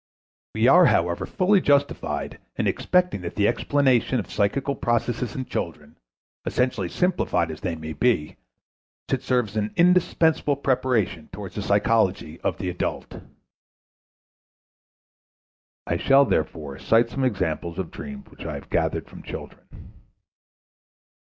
[0.55, 5.95] We are, however, fully justified in expecting that the explanation of psychical processes in children,
[6.43, 8.35] essentially simplified as they may be,
[9.11, 13.21] should serve as an indispensable preparation towards the psychology of the adult.
[15.85, 19.67] I shall therefore cite some examples of dreams which I have gathered from children.